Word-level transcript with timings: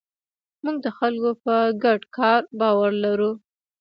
موږ 0.63 0.77
د 0.85 0.87
خلکو 0.97 1.31
په 1.43 1.55
ګډ 1.83 2.01
کار 2.17 2.41
باور 2.59 2.91
لرو. 3.03 3.31